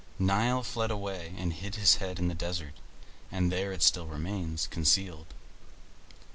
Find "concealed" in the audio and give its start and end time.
4.65-5.27